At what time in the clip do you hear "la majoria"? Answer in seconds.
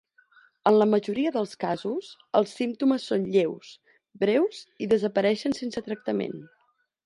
0.81-1.33